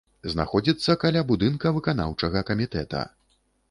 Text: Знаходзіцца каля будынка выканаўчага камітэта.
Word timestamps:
Знаходзіцца 0.33 0.95
каля 1.05 1.23
будынка 1.33 1.77
выканаўчага 1.79 2.47
камітэта. 2.53 3.09